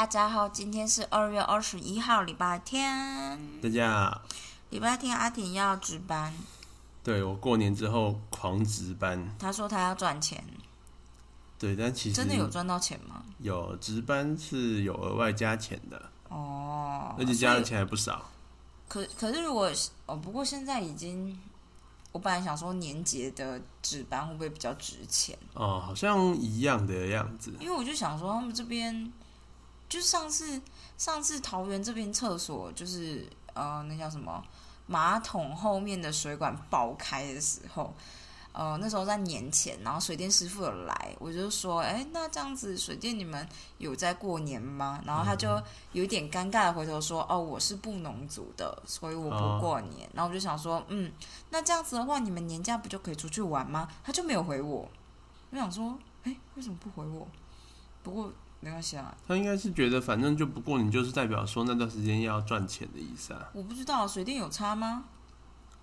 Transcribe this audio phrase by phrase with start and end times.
[0.00, 3.38] 大家好，今天是二月二十一号，礼拜天。
[3.60, 4.22] 大家好，
[4.70, 6.32] 礼拜天阿婷要值班，
[7.04, 10.42] 对我过年之后狂值班，他说他要赚钱，
[11.58, 13.22] 对，但其实真的有赚到钱吗？
[13.40, 18.24] 有值班是有额外加钱的，哦，而且加的钱还不少。
[18.88, 19.70] 可可是如果
[20.06, 21.38] 哦，不过现在已经，
[22.12, 25.36] 我本来想说年节的值班会不会比较值钱？
[25.52, 27.52] 哦，好像一样的样子。
[27.60, 29.12] 因为我就想说他们这边，
[29.90, 30.62] 就上次
[30.96, 34.42] 上次桃园这边厕所就是呃那叫什么
[34.86, 37.92] 马桶后面的水管爆开的时候，
[38.52, 43.46] 呃那时候在年前，然后水电师傅有来，我就说，哎，那这样子水电你们
[43.78, 45.02] 有在过年吗？
[45.04, 45.48] 然后他就
[45.92, 50.08] 有一点尴尬的回头说，哦，我是布农族的，所以我不过年。
[50.14, 51.12] 然后我就想说，嗯，
[51.50, 53.88] 那这样子的话，你们年假不就可以出去玩吗？
[54.04, 54.88] 他就没有回我，
[55.50, 57.26] 我想说，哎，为什么不回我？
[58.02, 63.48] 不过没关系啊，他应该是觉得反正就不过你，就是代表说那段时间要赚钱的意思啊。
[63.54, 65.04] 我不知道水电有差吗？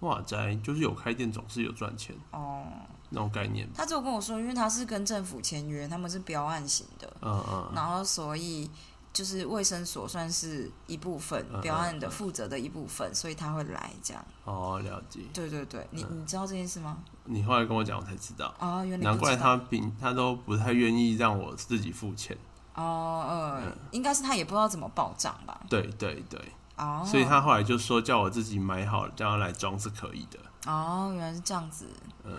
[0.02, 2.64] 哇塞，就是有开店总是有赚钱哦，
[3.10, 3.68] 那种概念。
[3.74, 8.70] 他只有跟我说，因为他是跟政府签约，他们是标案型的，嗯嗯，然后所以
[9.12, 14.24] 就是卫生所算是一部分标案的负责的一部分，所以他会来这样。
[14.44, 15.22] 哦，了解。
[15.34, 17.00] 对对对，你你知道这件事吗？
[17.26, 22.38] 你后来跟我讲，我才知道，哦，原来难怪他平他都不太愿意让我自己付钱。
[22.78, 25.60] 哦呃嗯，应该是他也不知道怎么报账吧？
[25.70, 26.40] 对对对，
[26.78, 30.40] 哦，所以他后来就说叫我自己买好，叫他来装是可以的。
[30.72, 31.88] 哦原来是这样子，
[32.24, 32.34] 嗯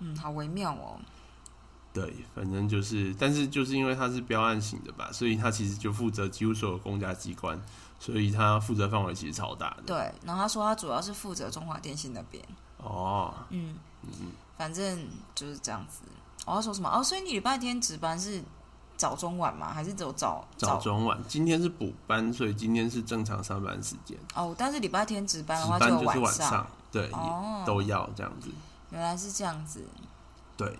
[0.00, 0.98] 嗯，好微妙哦。
[1.92, 7.60] 对，反正就是，但是就是因为他是标案型的吧，所以他其实就负责几乎所有公家机关，
[7.98, 9.82] 所以他负责范围其实超大的。
[9.86, 12.44] 对，然后他说他主要是负责中华电信那边。
[12.76, 13.74] 哦，嗯，
[14.56, 16.02] 反正就是这样子。
[16.46, 16.88] 我要说什么？
[16.88, 18.42] 哦，所以你礼拜天值班是
[18.98, 19.72] 早中晚吗？
[19.72, 24.18] 还是只有早早中晚，今天是补班，所以今天是正常上班时间。
[24.34, 26.50] 哦，但是礼拜天值班的话就是晚上。
[26.50, 28.50] 上，对，哦都要这样子。
[28.90, 29.86] 原来是这样子。
[30.56, 30.76] 对，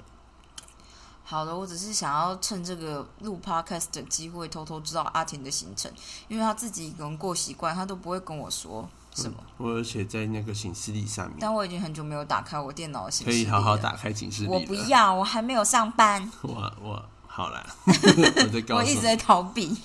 [1.22, 5.88] 好的，我只是想要趁这个录 podcast 的机会，偷偷知道阿婷的行程，
[6.26, 9.36] 因为他自己一个人过习惯，他都不会跟我说什么。
[9.58, 14.58] 我有写在那个行事历上面，但我已经很久没有打开我电脑的信息可以好好打开行事历我。
[14.60, 17.04] 不要，我还没有上班， 我我
[17.38, 18.74] 好啦， 我在告诉。
[18.74, 19.76] 我一直在逃避。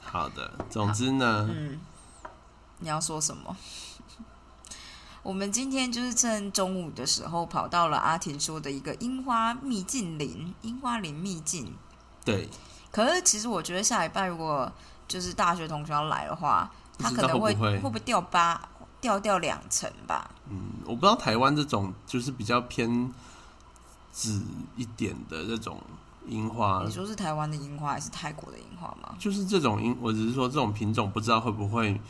[0.00, 1.78] 好的，总之呢，嗯，
[2.78, 3.54] 你要说什么？
[5.22, 11.70] 我们今天就是趁中午的时候跑到了阿婷说的一个樱花秘境林，樱花林秘境。
[12.24, 12.48] 对，
[12.90, 14.72] 可是其实我觉得下礼拜如果
[15.06, 18.58] 就是大学同学要来的话，他可能会不会会不会掉八
[19.02, 20.30] 掉掉两层吧？
[20.48, 23.12] 嗯，我不知道台湾这种就是比较偏
[24.10, 24.42] 紫
[24.76, 25.78] 一点的这种
[26.26, 29.14] 樱花你，说是台湾的樱花还是泰国的樱花吗？
[29.18, 32.00] 就是这种樱，我只是说这种品种不知道会不会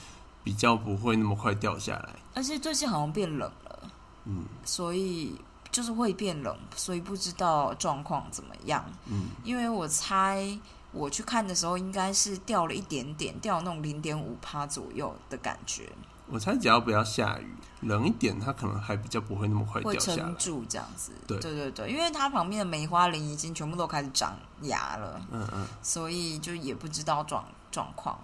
[0.42, 2.10] 比较不会那么快掉下来。
[2.34, 3.90] 而且最近好像变冷了，
[4.24, 5.34] 嗯所以
[5.70, 8.84] 就是会变冷，所以不知道状况怎么样。
[9.06, 10.58] 嗯，因为我猜
[10.92, 15.90] 我去看的时候，应该是掉了一点点，掉那种零点五趴左右的感觉，
[16.26, 20.36] 我猜只要不要下雨，冷一点，它可能还比较不会那么快掉下来撑。
[20.36, 21.12] 住这样子。
[21.26, 28.18] 对对对对，因为它旁边的梅花林已经全部都开始长芽了，嗯嗯，所以就也不知道状状况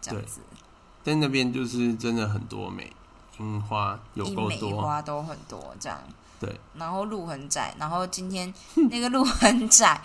[0.00, 0.40] 这样子。
[1.02, 2.92] 但那边就是真的很多梅
[3.38, 4.80] 樱花，梅够多。
[4.80, 5.98] 花都很多这样。
[6.38, 8.52] 对，然后路很窄，然后今天
[8.90, 10.00] 那个路很窄，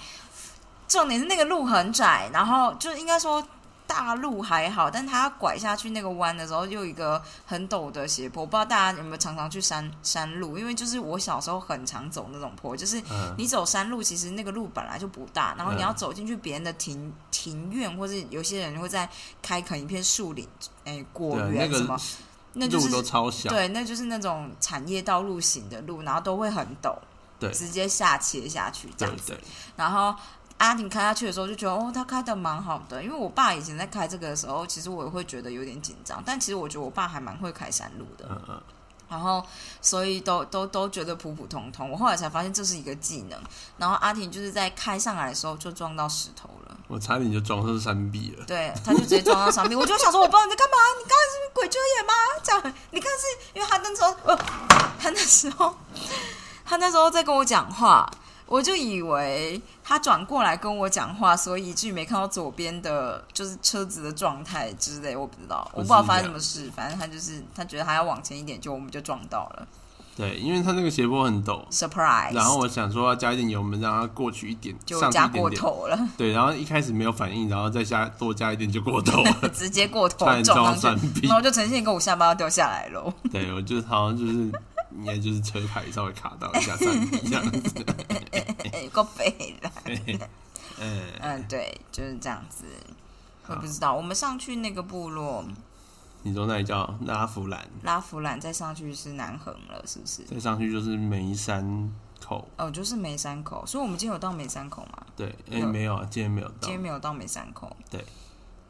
[0.87, 3.43] 重点是那个路很窄，然后就应该说
[3.87, 8.41] 大路还好，但它拐下去那个弯的时候，又有一个很陡的斜坡。
[8.41, 19.09] 我不知道大家有没有常常去山山路，因为就是我小时候很常走那种坡，就是嗯，你走山路，其实那个路本来就不大，然后你嗯要走进去别人的庭庭院，或是有些人会在
[19.41, 20.47] 开垦一片树林，
[20.83, 22.03] 哎，果园什么个，
[22.53, 23.49] 那就路都是超小。
[23.49, 26.93] 对，那就是那种产业道路型的路，然后都会很陡，
[27.39, 29.31] 对直接下切下去这样子。
[29.31, 29.39] 对，
[29.75, 30.13] 然后
[30.57, 33.03] 阿婷开下去的时候就觉得，哦，他开的蛮好的。
[33.03, 38.25] 因为我爸以前在开这个的时候，其实我也会觉得有点紧张，但其实我觉得我爸还蛮会开山路的。
[38.29, 38.61] 嗯嗯，
[39.07, 39.45] 然后
[39.81, 41.91] 所以都都都觉得普普通通。
[41.91, 43.39] 我后来才发现这是一个技能。
[43.77, 48.43] 然后阿婷就是在开上来的时候就撞到石头了，我差点就撞上山壁了。
[48.45, 49.75] 对，他就直接撞到山壁。
[49.75, 50.77] 我就想说，我不知道你在干嘛？
[50.97, 52.13] 你刚才是鬼遮眼吗？
[52.43, 54.35] 这样，你看是因为他那时候，呃，
[54.99, 55.75] 他那时候，
[56.65, 58.09] 他那时候在跟我讲话。
[58.47, 69.67] 我就以为他转过来跟我讲话，所以以至于没看到左边的，就是车子的状态之类，我不知道，我不知道发生什么事，反正他就是他觉得他要往前一点，就我们就撞到了。
[70.15, 75.47] 对，因为他那个斜坡很陡，surprise，然后我想说要加一点油门，让它过去一点，就加过。
[75.51, 81.35] 头了，对，然后一开始没有反应，然后再加多加一点就过头了， 直接过头 撞上去，然。
[81.35, 83.13] 后就呈现一个我下巴要掉下来喽。
[83.31, 84.51] 对，我就好像就是
[84.97, 86.85] 应该就是车牌稍微卡到一下这
[87.29, 87.85] 样子。
[88.73, 89.71] 哎，够背了。
[90.79, 92.65] 嗯，嗯，对，就是这样子。
[93.47, 95.45] 我不知道，我们上去那个部落
[96.23, 100.23] 你说那里叫拉弗兰，拉弗兰，再上去是南横了，是不是？
[100.23, 101.89] 再上去就是梅山
[102.19, 102.45] 口。
[102.57, 105.05] 哦，就是梅山口，所以我们今天有到梅山口吗？
[105.15, 106.71] 对，哎、有没有啊，今天没有到今。
[106.71, 107.73] 天没有到梅山口。
[107.89, 108.03] 对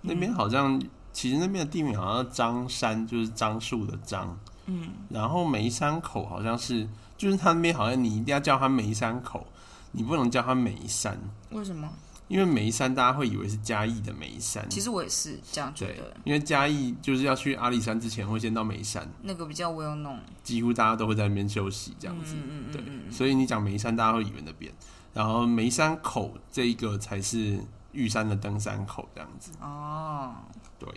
[0.02, 0.80] 那边好像
[1.12, 4.38] 其实那边的地名好像樟山，就是樟树的樟。
[4.68, 6.88] 嗯，然后梅山口好像是，
[7.18, 9.46] 就是他那边好像你一定要叫他梅山口，
[9.92, 11.20] 你不能叫他梅山，
[11.50, 11.90] 为什么？
[12.28, 14.70] 因为眉山大家会以为是嘉义的眉山。
[14.70, 20.20] 其实我也是这样觉得，，因为嘉义就是要去阿里山之前会先到眉山，那个比较 well known。
[20.44, 22.36] 几乎大家都会在那边休息这样子。
[22.36, 24.70] 嗯嗯嗯对所以你讲眉山，大家会以为那边，
[25.14, 27.58] 然后眉山口这一个才是
[27.94, 29.54] 玉山的登山口这样子。
[29.62, 30.36] 哦，
[30.78, 30.90] 对，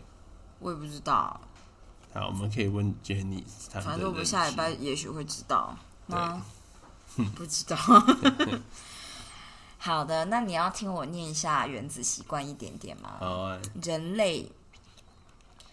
[0.59, 1.41] 我也不知道，
[2.13, 5.77] 好，我们可以问 Jenny，反正我们下礼拜也许会知道。
[6.09, 6.43] 对那
[7.37, 7.77] 不知道。
[9.79, 13.17] 好的，那你要听我念一下原子习惯一点点吗？
[13.21, 14.51] 好啊，人类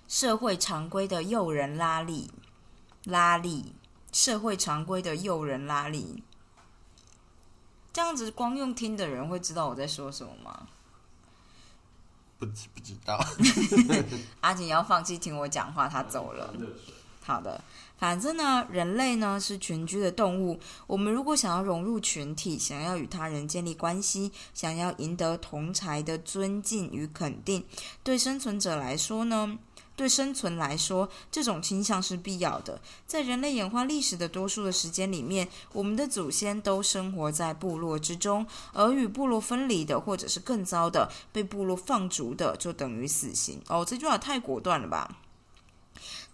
[0.07, 2.31] 社会常规的诱人拉力，
[3.03, 3.73] 拉力，
[4.13, 6.23] 社会常规的诱人拉力。
[7.91, 10.67] 这样子光用听的人会知道我在说什么吗？
[12.37, 13.19] 不知不知道。
[14.41, 16.53] 阿锦要放弃听我讲话，他走了。
[17.23, 17.61] 好的，
[17.97, 20.57] 反正呢，人类呢是群居的动物。
[20.87, 27.65] 我们如果想要融入群体，想要与他人建立关系，想要赢得同才的尊敬与肯定，
[28.01, 29.57] 对生存者来说呢，
[29.97, 32.79] 对生存来说，这种倾向是必要的。
[33.05, 43.59] 在人类演化历史的多数的时间里面，我们的祖先都生活在部落之中，而与部落分离的，或者是更糟的，被部落放逐的，就等于死刑。
[43.67, 45.17] 哦，这句话太果断了吧？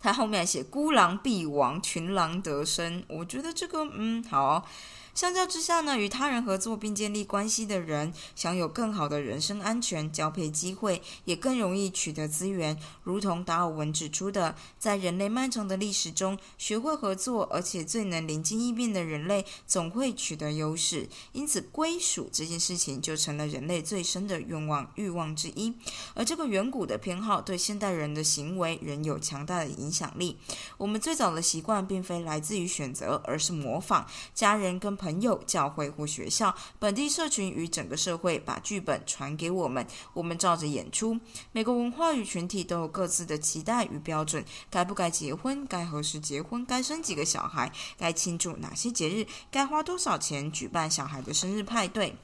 [0.02, 4.68] 他后面写“孤狼必亡，群狼得生”，我觉得这个嗯好、
[5.14, 12.78] 相较之下呢，与他人合作并建立关系的人，享有更好的人身安全、交配机会，也更容易取得资源。
[13.04, 21.08] 如同达尔文指出的，在人类漫长的历史中，学会合作而且最能灵机应变的人类，总会取得优势。
[21.32, 25.76] 因此，归属这件事情就成了人类最深的愿望欲望之一。
[26.16, 30.40] 而这个远古的偏好对现代人的行为仍有强大的影响力。
[30.78, 34.08] 我们最早的习惯并非来自于选择，而是模仿。
[34.34, 41.20] 家人跟朋友、教会或学校、本地社群与整个社会把剧本传给我们，我们照着演出。
[41.52, 45.66] 每个文化与群体都有各自的期待与标准：该不该结婚？
[45.68, 46.66] 该何时结婚？
[46.66, 47.70] 该生几个小孩？
[47.98, 49.28] 该庆祝哪些节日？
[49.52, 52.16] 该花多少钱举办小孩的生日派对？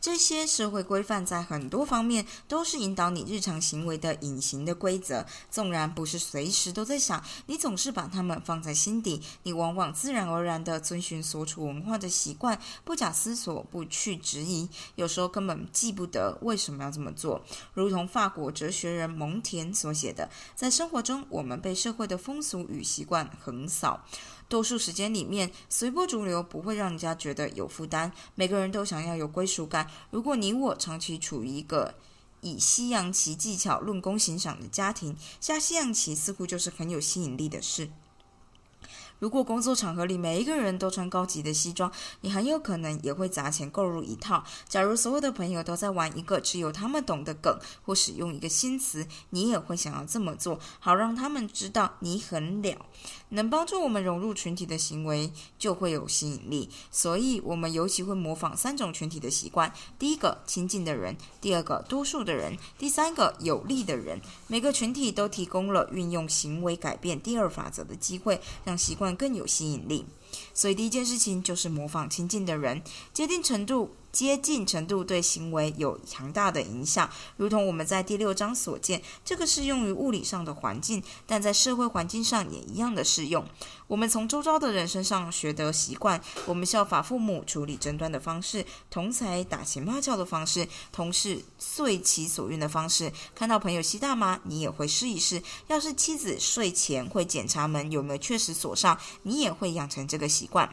[0.00, 17.42] 这些社会规范在很多方面都是引导你日常行为的隐形的规则，纵然不是随时都在想，你总是把它们放在心底，你往往自然而然地遵循所处文化的习惯，不假思索，不去质疑，有时候根本记不得为什么要这么做。
[17.74, 24.02] 如同法国哲学人蒙田所写的，在生活中，我们被社会的风俗与习惯横扫。
[24.50, 28.12] 多数时间里面，随波逐流不会让人家觉得有负担。
[28.34, 29.88] 每个人都想要有归属感。
[30.10, 31.94] 如果你我长期处于一个
[32.40, 37.88] 以西洋棋技巧论功行赏的家庭，下西洋棋似乎就是很有吸引力的事。
[39.20, 44.42] 如果工作场合里每一个人都穿高级的西装，你很有可能也会砸钱购入一套。
[44.66, 52.86] 假如所有的朋友都在玩一个只有他们懂的梗，或使用一个新词，你也会想要这么做，好让他们知道你很了。
[53.32, 64.20] 能帮助我们融入群体的行为就会有吸引力，所以我们尤其会模仿三种群体的习惯：第一个，亲近的人；第二个，多数的人；第三个，有利的人。
[64.48, 70.06] 每个群体都提供了运用行为改变第二法则的机会，让习惯更有吸引力。
[70.54, 73.90] 所以第一件事情就是模仿亲近的人，接近程度。
[74.12, 83.44] 接近程度对行为有强大的影响，如同我们在第六章所见，这个适用于物理上的环境，但在社会环境上也一样的适用。
[83.86, 93.12] 我们从周遭的人身上学得习惯，我们效法父母处理争端的方式，同才打情骂俏的方式，同事遂其所愿的方式。
[93.34, 95.42] 看到朋友吸大麻，你也会试一试。
[95.68, 100.72] 要是妻子睡前会检查门有没有确实锁上，你也会养成这个习惯。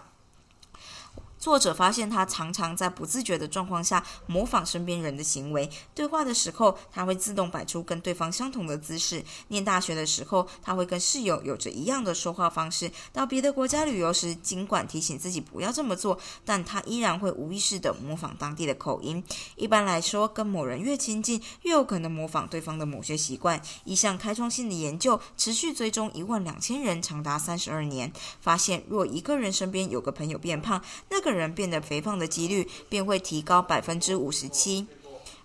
[1.39, 5.69] 作者发现他常常在不自觉的状况下模仿身边人的行为。
[5.93, 19.23] 对话的时候，他会自动摆出跟对方相同的姿势；念大学的时候，他会跟室友有着一样的说话方式；到别的国家旅游时，尽管提醒自己不要这么做，但他依然会无意识的模仿当地的口音。
[19.55, 23.61] 一般来说，跟某人越亲近，越有可能模仿对方的某些习惯。
[23.85, 34.87] 一项开创性的研究持续追踪一万两千人，长达三十二年，发现若一个人身边有个朋友变胖，那个人变得肥胖的几率便会提高百分之五十七。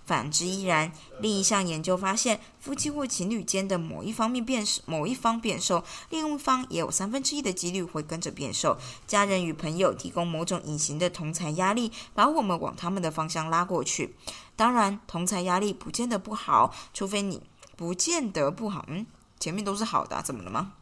[0.04, 0.92] 反之亦然。
[1.20, 8.76] 另一项研究发现，夫妻或情侣间的某一方面变瘦某一方变瘦，另一方也有三分之一的几率会跟着变瘦。
[9.06, 14.14] 家人与朋友提供某种隐形的同财压力，把我们往他们的方向拉过去。
[14.54, 17.42] 当然，同财压力不见得不好，除非你
[17.76, 18.84] 不见得不好。
[18.88, 19.06] 嗯，
[19.38, 20.72] 前面都是好的，怎么了吗？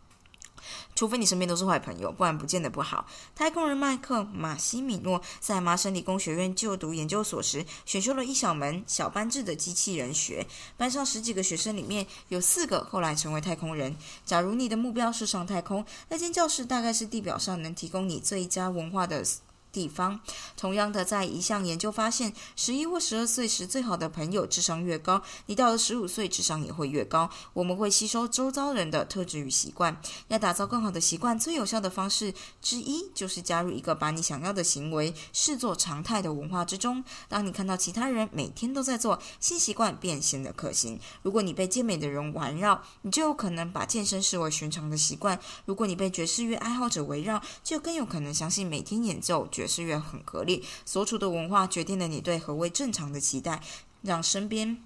[0.94, 3.06] 除非你身边都是坏朋友，不然不见得不好。
[3.34, 10.46] 太空人麦克马西米诺在麻省理工学院就读研究所时，选修了一小门小班制的机器人学。
[10.76, 13.96] 班上十几个学生里面有四个后来成为太空人。
[14.24, 19.24] 假如你的目标是上太空，那间教室大概是地表上能提供你最佳文化的。
[19.72, 20.20] 地方，
[20.56, 27.30] 同样的，在一项研究发现，十一或十二岁时最好的朋友智商越高，你到了十五岁智商也会越高。
[27.52, 30.00] 我们会吸收周遭人的特质与习惯。
[30.28, 37.04] 要打造更好的习惯，最有效的方式之一就是加入一个把你想要的行为视作常态的文化之中。
[37.28, 40.98] 当你看到其他人每天都在做，新习惯便显得可行。
[41.22, 49.46] 如果你被健美的人环绕，你就有可能把健身视为寻常的习惯；如果你被爵士乐爱好者围绕，就更有可能相信每天演奏。
[49.60, 53.60] 爵士乐很合理，所处的文化决定了你对何为正常的期待，
[54.00, 54.82] 让身边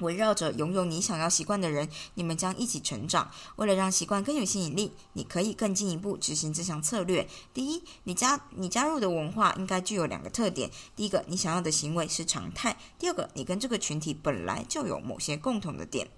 [0.00, 3.30] 围绕着拥有你想要习惯的人，你们将一起成长。
[3.56, 7.28] 为了让习惯更有吸引力，你可以更进一步执行这项策略。
[7.52, 16.08] 第一，你加你加入的文化应该具有两个特点：第一个，你想要的行为是常态；第二个，你跟这个群体本来就有某些共同的点。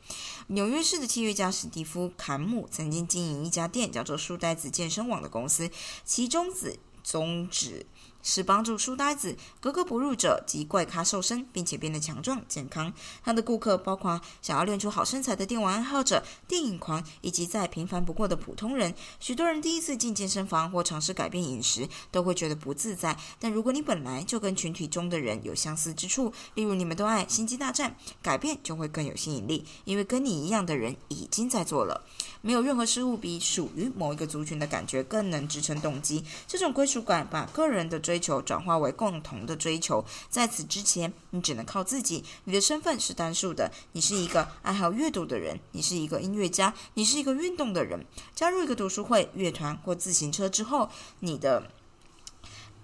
[0.49, 5.69] 纽约市的契约家史蒂夫·坎姆曾经经营一家店，叫做“书呆子健身网”的公司，
[6.03, 7.87] 其中子宗旨。
[8.27, 12.93] 是帮助书呆子、格格不入者及怪咖瘦身，并且变得强壮健康。
[13.23, 18.93] 他的顾客包括想要练出好身材的电玩爱好者、电影狂，以及再平凡不过的普通人。
[19.21, 23.17] 许多人第一次进健身房或尝试改变饮食，都会觉得不自在。
[23.39, 27.91] 但如果你本来就跟群体中的人有相似之处，例如你们都爱《星际大战》，
[28.21, 32.03] 改变就会更有吸引力，因为跟你一样的人已经在做了。
[32.43, 36.25] 没有任何事物比属于某一个族群的感觉更能支撑动机。
[36.47, 42.25] 这种归属感把个人的追追求转化为共同的追求，在此之前，你只能靠自己。
[42.45, 48.07] 你的身份是单数的，你是一个爱好阅读的人，你是一个音乐家，你是一个运动的人。
[48.35, 50.89] 加入一个读书会、乐团或自行车之后，
[51.21, 51.71] 你的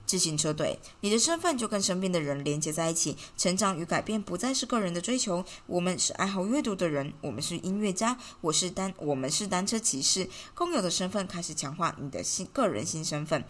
[0.05, 3.17] 自行车队，你的身份就跟身边的人连接在一起。
[3.39, 5.43] 成长与改变不再是个人的追求。
[5.67, 10.29] 我们是爱好阅读的人，我们是音乐家，我是单，我们是单车骑士。
[10.55, 13.43] 共有的身份开始强化你的新个人新身份。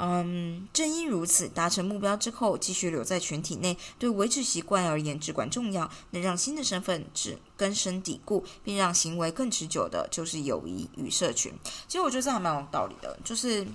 [0.00, 5.90] 嗯，正因如此，达成目标之后，继续留在群体内，对维持习惯而言至关重要。
[6.12, 11.52] 能让新的身份只根深蒂固，并让行为更持久的，就是友谊与社群。
[11.88, 13.66] 其实我觉得这还蛮有道理的，就是，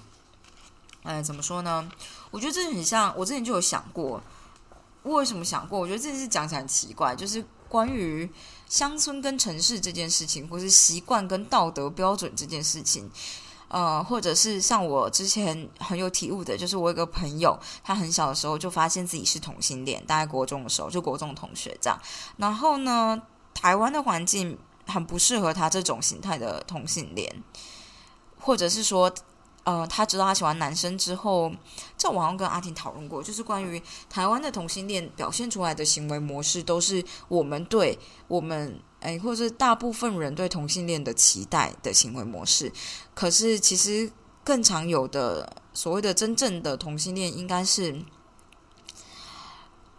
[1.04, 1.92] 哎，怎么说呢？
[2.32, 4.24] 我觉得这很像我之前就有想过，
[5.02, 5.78] 我为什么想过？
[5.78, 8.30] 我觉得这件事讲起来很奇怪，就是关于
[8.70, 13.12] 乡村跟城市这件事情，或是习惯跟道德标准这件事情。
[13.74, 22.00] 呃，或者是像我之前很有体悟的，就是我有个朋友，他很小的时候就发现自己是同性恋，大概国中的时候，就国中同学这样。
[22.38, 23.20] 然后呢，
[23.54, 27.44] 台湾的环境很不适合他这种形态的同性恋，
[28.40, 29.12] 或者是说。
[29.66, 31.50] 呃，他知道他喜欢男生之后，
[31.96, 42.70] 在网上跟阿婷讨论过，就是关于台湾的同性恋表现出来的行为模式，都是我们对我们哎，或者是大部分人对同性恋的期待的行为模式。
[43.14, 44.12] 可是，其实
[44.44, 48.04] 更常有的所谓的真正的同性恋，应该是，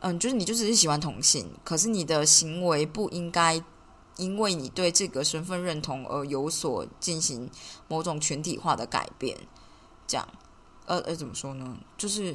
[0.00, 3.64] 嗯，就是你就只是喜欢同性，可是你的行为不应该。
[4.16, 7.50] 因为你对这个身份认同而有所进行
[7.88, 9.36] 某种群体化的改变，
[10.06, 10.28] 这样，
[10.86, 11.76] 呃呃，怎么说呢？
[11.98, 12.32] 就是，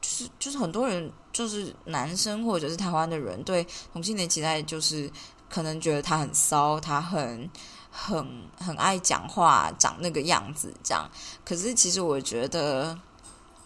[0.00, 5.10] 就是就是很多人，就是男生或者是台湾的人，对同性恋期待就是
[5.50, 7.50] 可能觉得他很骚，他很
[7.90, 11.10] 很很爱讲话，长那个样子这样。
[11.44, 12.96] 可是其实我觉得，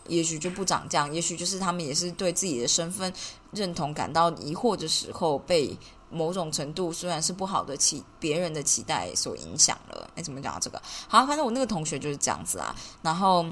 [0.09, 3.13] 也许就不长这样，也许就是他们也是对自己的身份
[3.51, 5.77] 认同感到疑惑的时候被。
[6.11, 10.81] 某种程度虽然是不好的期别人的期待所影响了，哎，怎么讲这个？
[11.09, 12.75] 好，反正我那个同学就是这样子啊。
[13.03, 13.45] 然后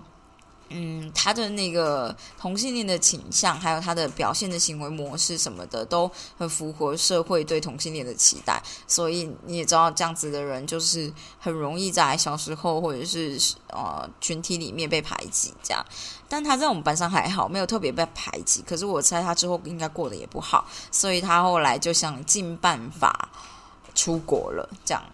[0.71, 8.61] 嗯，他的那个同性恋的倾向，还有他的表现的行为模式什么的，都很符合社会对同性恋的期待。
[8.87, 15.53] 所以你也知道，这样子的人就是很容易在小时候或者是呃群体里面被排挤。
[15.63, 15.85] 这样，
[16.29, 18.63] 但他在我们班上还好，没有特别被排挤。
[18.67, 23.29] 可是我猜他之后应该过得也不好，所以他后来就想尽办法
[23.95, 24.69] 出国了。
[24.85, 25.05] 这样。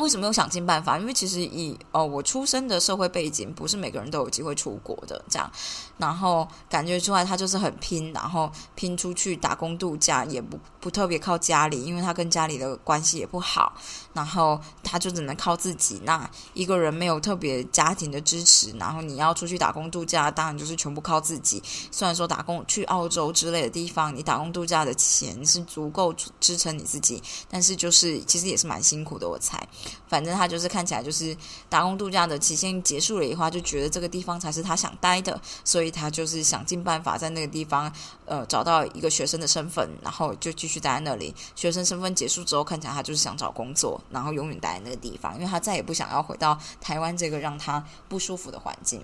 [0.00, 0.98] 为什么又想尽办法？
[0.98, 5.22] 因为其实以哦，我出生的社会背景，不是每个人都有机会出国的。
[5.28, 5.50] 这样，
[5.98, 13.72] 然后感觉出来他就是很拼，然后拼出去打工度假，也不不特别靠家里，因为他跟家里的关系也不好。
[14.12, 16.00] 然后他就只能靠自己。
[16.04, 21.62] 那一个人没有特别家庭的支持，然后你要出去打工度假，当然就是全部靠自己。
[21.92, 29.28] 虽然说打工去澳洲之类的地方，你打工度假的钱是足够支撑你自己，但是就是其实也是蛮辛苦的。
[29.28, 29.64] 我猜，
[30.08, 31.36] 反正他就是看起来就是
[31.68, 37.92] 打工度假的期限结束了以后，他就觉得这个地方才是他想待的，所以他就是想尽办法在那个地方
[38.26, 41.34] 呃找到一个学生的身份，然后就继续待在那里。
[41.54, 44.00] 学生身份结束之后，看起来他就是想找工作。
[44.10, 49.00] 然后永远待在那个地方，因为他再也不想要回到台湾这个让他不舒服的环境。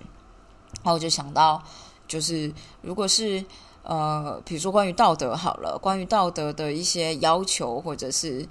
[0.83, 1.63] 然后我就想到，
[2.07, 3.43] 就是如果是
[3.83, 8.47] 呃，比如说关于道德好了，关于道德的一些要求，或者是。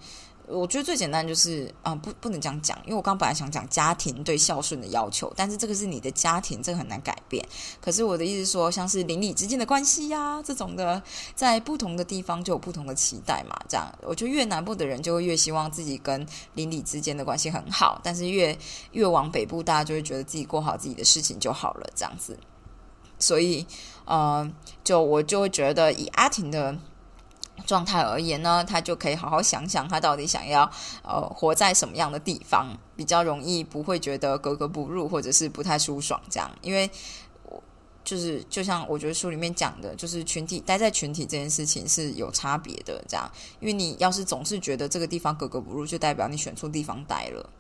[0.49, 7.45] 我觉得最简单就是啊，不不能这样讲，因为我刚本来想讲家庭对孝顺的要求，但是这个是你的家庭，这个很难改变。
[7.81, 11.03] 可是我的意思说，像是邻里之间的关系呀，这种的，
[11.35, 13.59] 在不同的地方就有不同的期待嘛。
[13.69, 16.25] 这样，我觉得越南部的人就会越希望自己跟
[16.55, 18.57] 邻里之间的关系很好，但是越
[18.93, 22.39] 越往北部，大家就会觉得自己过好自己的事情就好了，这样子。
[23.19, 23.67] 所以，
[24.05, 24.49] 呃，
[24.85, 26.79] 就我就会觉得以阿婷的。
[27.65, 30.71] 状态而言呢，他就可以好好想想，他到底想要
[31.03, 36.51] 呃活在什么样的地方，比较容易不会觉得格格不入，或者是不太舒爽这样。
[36.61, 36.91] 因为，
[37.45, 37.63] 我
[38.05, 43.31] 就是就像我觉得书里面讲的，就是群体待在群体这件事情是有差别的这样。
[43.61, 47.51] 因为你要是总是觉得这个地方格格不入，就代表你选错地方待了。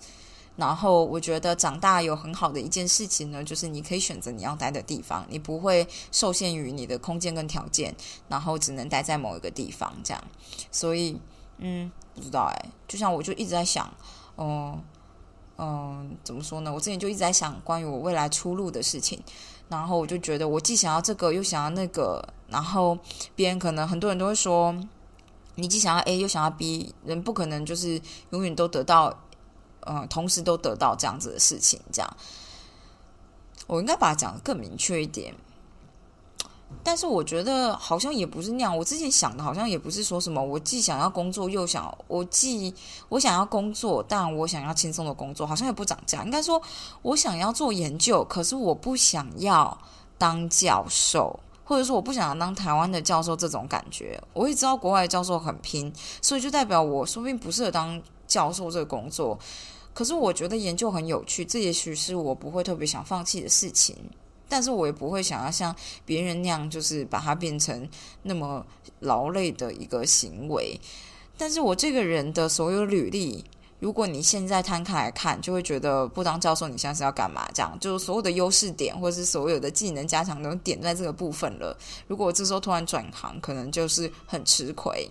[0.56, 7.94] 然后我觉得长大有很好的一件事情呢，就是你可以选择你要待的地方，你不会受限于你的空间跟条件，
[8.26, 10.24] 然后只能待在某一个地方这样。
[10.72, 11.20] 所以，
[11.58, 13.92] 嗯，不知道哎，就像我就一直在想，
[14.38, 14.82] 嗯
[15.58, 16.72] 嗯，怎么说呢？
[16.72, 19.22] 我之前就一直在想关于我未来出路的事情，
[19.68, 22.98] 然后我就觉得我既想要这个又想要那个，然后
[23.34, 24.74] 别人可能很多人都会说，
[25.56, 28.00] 你既想要 A 又想要 B，人不可能就是
[28.30, 29.14] 永远都得到。
[29.86, 32.16] 嗯，同时都得到这样子的事情，这样
[33.66, 35.34] 我应该把它讲的更明确一点。
[36.82, 38.76] 但是我觉得好像也不是那样。
[38.76, 42.74] 我之前想的好像也不是说什么，我既想要工作，又想我既
[43.08, 46.24] 我想要工作，但我想要轻松的工作，好像也不涨价。
[46.24, 46.60] 应该说，
[47.02, 49.78] 我想要做研究，可是我不想要
[50.18, 53.36] 当教授，或者说我不想要当台湾的教授。
[53.36, 59.38] 这种感觉，我也知道国外教授很拼，所以就代表我说不定不适合当教授这个工作。
[59.96, 63.96] 可是我觉得研究很有趣，这也许是我不会特别想放弃的事情，
[64.46, 67.88] 但是我也不会想要像别人那样，就是把它变成
[68.22, 68.62] 那么
[69.00, 70.78] 劳累的一个行为。
[71.38, 73.42] 但是我这个人的所有履历，
[73.78, 77.48] 如果你现在摊开来看，就会觉得不当教授你现在是要干嘛？
[77.54, 81.74] 这样就是所有的优势点或者是所有的技能加强都点在这个部分了。
[82.06, 85.10] 如果这时候突然转行，可能就是很吃亏。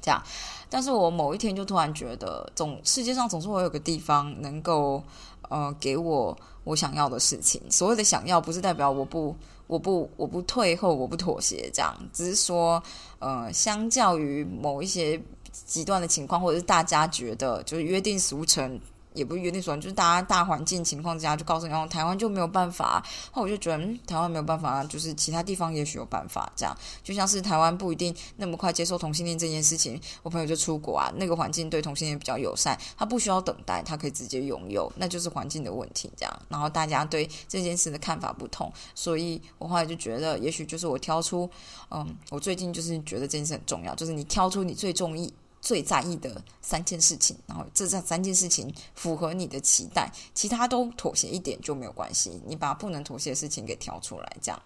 [0.00, 0.22] 这样。
[0.70, 5.02] 但是我某一天就突然觉得，总世界上总是会有个地方能够，
[5.48, 7.60] 呃，给我我想要的事情。
[7.68, 12.82] 所谓的想要，不是代表我不我不我不退后，我不妥协，这样，只是说，
[13.18, 15.20] 呃，相较于某一些
[15.52, 18.80] 极端的情况，或者是大家觉得就是约定俗成。
[19.14, 23.04] 也不约定说，就是大家大环境情况之下，就告诉你，哦，台湾就没有办法。
[23.34, 26.50] 那我就觉得，嗯，台湾没有办法，就是其他地方也许有办法。
[26.54, 30.00] 这样，就像是台湾不一定那么快接受同性恋这件事情。
[30.22, 36.10] 我朋友就出国啊，那个环境对同性恋比较友善，他不需要等待，他可以直接拥有，那就是环境的问题。
[36.16, 41.50] 这样，然后大家对这件事的看法不同，所以我后来就觉得，也许就是我挑出，
[41.90, 45.32] 嗯，我最近就是觉得这件事很重要，就是你挑出你最中意。
[45.60, 52.40] 最在意的三件事情，然后这这三件事情符合你的期待，其他都妥协一点就没有关系。
[52.46, 54.62] 你把不能妥协的事情给挑出来，这样。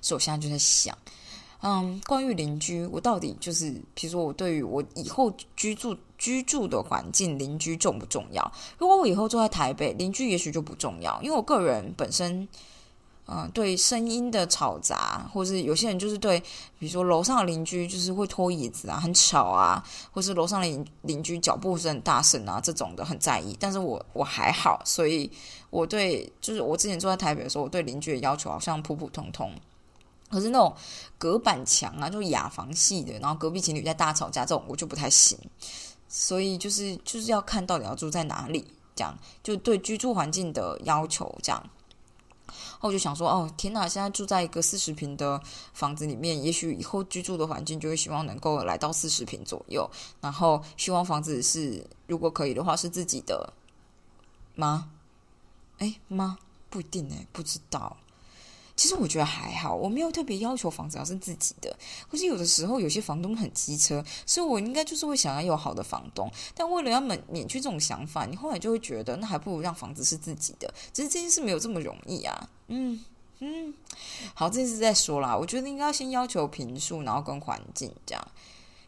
[0.00, 0.96] 所以我现在就在想，
[1.60, 8.52] 嗯，关于邻居，我到底就是，比如说我对于我以后居住居住的环境，邻居重不重要？
[8.78, 12.48] 如果我以后住在台北，邻居也许就不重要，因为我个人本身。
[13.34, 16.38] 嗯，对声音的吵杂，或是有些人就是对，
[16.78, 23.56] 比如说楼上的邻居就是会拖椅子啊，很吵啊，或是楼上的邻邻居脚步声很大声啊，这种的很在意。
[23.58, 25.30] 但是我我还好，所以
[25.70, 29.50] 我对就是我之前住在台北的时候，我对邻居的要求好像普普通通。
[30.30, 30.74] 可是那种
[31.16, 35.38] 隔板墙啊，就雅房系的，然后隔壁情侣在大吵架这种，我就不太行。
[36.08, 41.62] 所以就是就是要看到底要住在哪里，这样就对居住环境的要求这样。
[42.82, 43.86] 我就想说，哦，天哪！
[43.88, 45.40] 现在住在一个四十平的
[45.72, 49.88] 房子里面，也许以后居住的环境就会希望能够来到四十平左右。
[50.20, 53.52] 然后希望房子是，如果可以的话，是自己的
[54.56, 54.90] 吗？
[55.78, 56.38] 哎，吗？
[56.68, 57.96] 不一定哎，不知道。
[58.82, 61.72] 其实我觉得还好，我没有特别要求房子要是自己的。
[62.10, 66.28] 可是有的时候有些房东很机车，所以我应该就是会想要有好的房东。
[66.52, 70.74] 但为了要免免去这种想法，你后来就会觉得那还不如让房子是自己的。
[70.92, 72.48] 只是这件事没有这么容易啊。
[72.66, 73.04] 嗯
[73.38, 73.72] 嗯，
[74.34, 75.36] 好，这件事再说啦。
[75.36, 78.28] 我觉得应该先要求平数，然后跟环境这样。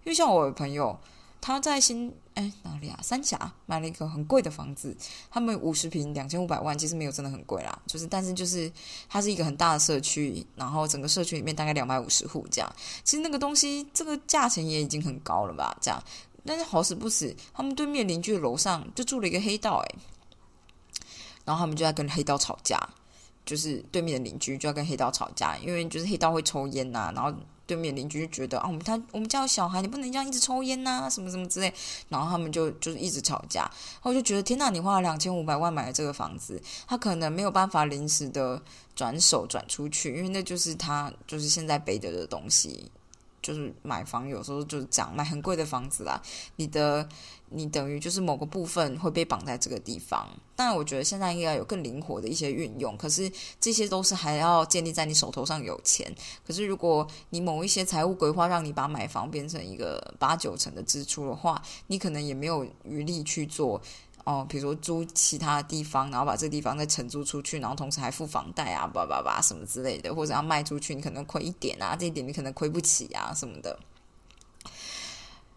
[0.03, 0.99] 因为像我的朋友。
[1.47, 2.99] 他在新哎哪里啊？
[3.01, 4.97] 三峡买了一个很贵的房子，
[5.31, 7.79] 他们五十平两千五百万，其实没有真的很贵啦。
[7.87, 8.71] 就是，但是就是
[9.09, 12.75] 它是一个很大的社区，然后整个社区里面大概两百五十户这样。
[13.05, 15.77] 其实那个东西这个价钱也已经很高了吧？
[15.81, 16.03] 这样，
[16.45, 19.95] 但是好死不死，他们对面邻居楼上就住了一个黑道哎，
[21.45, 22.77] 然后他们就在跟黑道吵架，
[23.47, 27.33] 就是对面的邻居就要跟黑道吵架，因为就是黑道会抽烟呐，然后。
[27.67, 31.73] 对面邻居就觉得啊，我们他我们家有小孩，你不能这样一直抽烟呐，什么什么之类，
[32.09, 33.63] 然后他们就就是一直吵架。
[33.63, 38.61] 然后我就觉得天呐，你花了两千五百万买了这个房子，他可能没有办法临时的
[38.95, 42.91] 转手转出去，因为那就是他就是现在背着的东西。
[43.45, 46.19] 就是买房有时候就是讲，买很贵的房子啦，
[46.57, 47.07] 你的
[47.51, 50.27] 你等于就是某个部分会被绑在这个地方。
[50.57, 53.31] 当然，我觉得现在应该有更灵活的一些运用，可是
[53.61, 56.11] 这些都是还要建立在你手头上有钱。
[56.47, 63.83] 可是如果你某一些财务规划让你把买房变成一个八九成的支出的话，你可能也没有余力去做。
[64.25, 73.79] 哦，比如说租其他的地方，然后把这个地方再承租出去，然后同时还付房贷啊，叭叭叭什么之类的，或者要卖出去，你可能亏一点啊，这一点你可能亏不起啊什么的。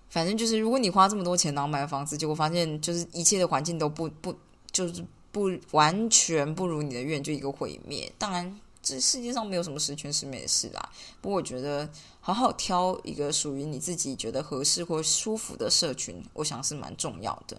[0.09, 4.35] 反正就是，如果你花这么多钱然后买房子，结果发现就是一切的环境都不不
[4.71, 8.11] 就是不完全不如你的愿，就一个毁灭。
[8.17, 10.89] 当然，这世界上没有什么十全十美的事啦。
[11.21, 17.57] 不过我觉得好好挑一个属于你自己觉得合适或舒服的社群，我想是蛮重要的。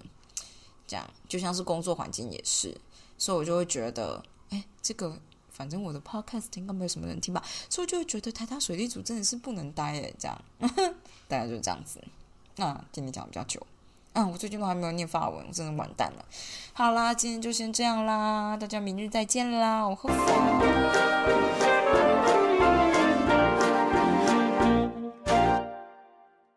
[0.88, 2.76] 这样就像是工作环境也是，
[3.16, 4.20] 所以我就会觉得，
[4.50, 5.16] 哎，这个
[5.50, 10.42] 反正我的 podcast 应该没有什么人听吧，所以我就会觉得台大水利组真的是不能待诶，这样，
[11.28, 12.02] 大家就这样子。
[12.56, 13.64] 那今天讲比较久，
[14.14, 16.24] 啊，我最近都还没有念法文，我真的完蛋了。
[16.72, 20.08] 好啦，今天就先这样啦，大家明日再见啦，我喝。